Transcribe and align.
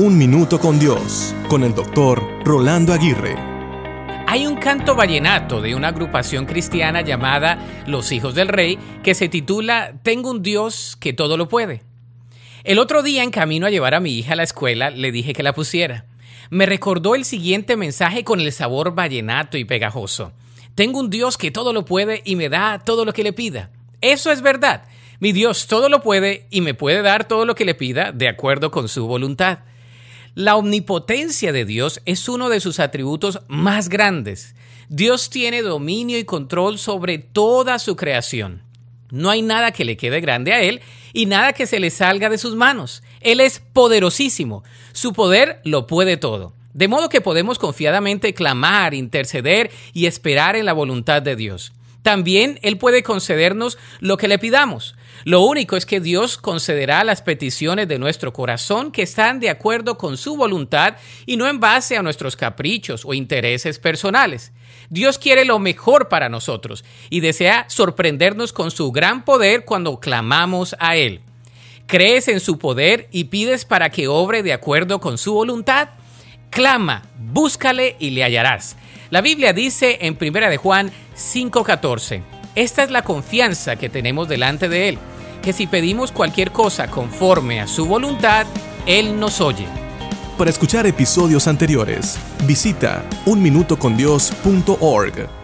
Un 0.00 0.16
Minuto 0.16 0.60
con 0.60 0.78
Dios, 0.78 1.34
con 1.48 1.64
el 1.64 1.74
doctor 1.74 2.22
Rolando 2.44 2.92
Aguirre. 2.92 3.34
Hay 4.28 4.46
un 4.46 4.54
canto 4.54 4.94
vallenato 4.94 5.60
de 5.60 5.74
una 5.74 5.88
agrupación 5.88 6.46
cristiana 6.46 7.00
llamada 7.00 7.58
Los 7.84 8.12
Hijos 8.12 8.36
del 8.36 8.46
Rey 8.46 8.78
que 9.02 9.16
se 9.16 9.28
titula 9.28 9.94
Tengo 10.04 10.30
un 10.30 10.40
Dios 10.40 10.96
que 11.00 11.12
todo 11.12 11.36
lo 11.36 11.48
puede. 11.48 11.82
El 12.62 12.78
otro 12.78 13.02
día 13.02 13.24
en 13.24 13.32
camino 13.32 13.66
a 13.66 13.70
llevar 13.70 13.96
a 13.96 13.98
mi 13.98 14.16
hija 14.16 14.34
a 14.34 14.36
la 14.36 14.44
escuela 14.44 14.90
le 14.90 15.10
dije 15.10 15.32
que 15.32 15.42
la 15.42 15.52
pusiera. 15.52 16.06
Me 16.48 16.64
recordó 16.64 17.16
el 17.16 17.24
siguiente 17.24 17.74
mensaje 17.76 18.22
con 18.22 18.38
el 18.38 18.52
sabor 18.52 18.94
vallenato 18.94 19.58
y 19.58 19.64
pegajoso. 19.64 20.30
Tengo 20.76 21.00
un 21.00 21.10
Dios 21.10 21.36
que 21.36 21.50
todo 21.50 21.72
lo 21.72 21.84
puede 21.84 22.22
y 22.24 22.36
me 22.36 22.48
da 22.48 22.78
todo 22.78 23.04
lo 23.04 23.12
que 23.12 23.24
le 23.24 23.32
pida. 23.32 23.72
Eso 24.00 24.30
es 24.30 24.42
verdad. 24.42 24.84
Mi 25.18 25.32
Dios 25.32 25.66
todo 25.66 25.88
lo 25.88 26.02
puede 26.02 26.46
y 26.50 26.60
me 26.60 26.74
puede 26.74 27.02
dar 27.02 27.26
todo 27.26 27.44
lo 27.44 27.56
que 27.56 27.64
le 27.64 27.74
pida 27.74 28.12
de 28.12 28.28
acuerdo 28.28 28.70
con 28.70 28.86
su 28.86 29.04
voluntad. 29.08 29.58
La 30.38 30.54
omnipotencia 30.54 31.52
de 31.52 31.64
Dios 31.64 32.00
es 32.04 32.28
uno 32.28 32.48
de 32.48 32.60
sus 32.60 32.78
atributos 32.78 33.40
más 33.48 33.88
grandes. 33.88 34.54
Dios 34.88 35.30
tiene 35.30 35.62
dominio 35.62 36.16
y 36.16 36.22
control 36.22 36.78
sobre 36.78 37.18
toda 37.18 37.80
su 37.80 37.96
creación. 37.96 38.62
No 39.10 39.30
hay 39.30 39.42
nada 39.42 39.72
que 39.72 39.84
le 39.84 39.96
quede 39.96 40.20
grande 40.20 40.52
a 40.52 40.60
Él 40.60 40.80
y 41.12 41.26
nada 41.26 41.54
que 41.54 41.66
se 41.66 41.80
le 41.80 41.90
salga 41.90 42.30
de 42.30 42.38
sus 42.38 42.54
manos. 42.54 43.02
Él 43.20 43.40
es 43.40 43.58
poderosísimo. 43.58 44.62
Su 44.92 45.12
poder 45.12 45.60
lo 45.64 45.88
puede 45.88 46.16
todo. 46.16 46.52
De 46.72 46.86
modo 46.86 47.08
que 47.08 47.20
podemos 47.20 47.58
confiadamente 47.58 48.32
clamar, 48.32 48.94
interceder 48.94 49.72
y 49.92 50.06
esperar 50.06 50.54
en 50.54 50.66
la 50.66 50.72
voluntad 50.72 51.20
de 51.20 51.34
Dios. 51.34 51.72
También 52.02 52.60
Él 52.62 52.78
puede 52.78 53.02
concedernos 53.02 53.76
lo 53.98 54.16
que 54.18 54.28
le 54.28 54.38
pidamos. 54.38 54.94
Lo 55.24 55.42
único 55.42 55.76
es 55.76 55.86
que 55.86 56.00
Dios 56.00 56.36
concederá 56.36 57.02
las 57.04 57.22
peticiones 57.22 57.88
de 57.88 57.98
nuestro 57.98 58.32
corazón 58.32 58.92
que 58.92 59.02
están 59.02 59.40
de 59.40 59.50
acuerdo 59.50 59.98
con 59.98 60.16
su 60.16 60.36
voluntad 60.36 60.96
y 61.26 61.36
no 61.36 61.48
en 61.48 61.60
base 61.60 61.96
a 61.96 62.02
nuestros 62.02 62.36
caprichos 62.36 63.04
o 63.04 63.14
intereses 63.14 63.78
personales. 63.78 64.52
Dios 64.90 65.18
quiere 65.18 65.44
lo 65.44 65.58
mejor 65.58 66.08
para 66.08 66.28
nosotros 66.28 66.84
y 67.10 67.20
desea 67.20 67.66
sorprendernos 67.68 68.52
con 68.52 68.70
su 68.70 68.92
gran 68.92 69.24
poder 69.24 69.64
cuando 69.64 69.98
clamamos 70.00 70.76
a 70.78 70.96
Él. 70.96 71.20
¿Crees 71.86 72.28
en 72.28 72.40
su 72.40 72.58
poder 72.58 73.08
y 73.10 73.24
pides 73.24 73.64
para 73.64 73.90
que 73.90 74.08
obre 74.08 74.42
de 74.42 74.52
acuerdo 74.52 75.00
con 75.00 75.18
su 75.18 75.34
voluntad? 75.34 75.90
Clama, 76.50 77.02
búscale 77.18 77.96
y 77.98 78.10
le 78.10 78.24
hallarás. 78.24 78.76
La 79.10 79.20
Biblia 79.20 79.52
dice 79.52 79.98
en 80.02 80.18
1 80.20 80.50
de 80.50 80.56
Juan 80.58 80.92
5:14, 81.16 82.22
esta 82.54 82.82
es 82.82 82.90
la 82.90 83.02
confianza 83.02 83.76
que 83.76 83.88
tenemos 83.88 84.28
delante 84.28 84.68
de 84.68 84.90
Él 84.90 84.98
que 85.42 85.52
si 85.52 85.66
pedimos 85.66 86.12
cualquier 86.12 86.52
cosa 86.52 86.88
conforme 86.88 87.60
a 87.60 87.66
su 87.66 87.86
voluntad, 87.86 88.46
Él 88.86 89.18
nos 89.18 89.40
oye. 89.40 89.66
Para 90.36 90.50
escuchar 90.50 90.86
episodios 90.86 91.48
anteriores, 91.48 92.16
visita 92.44 93.02
unminutocondios.org. 93.26 95.37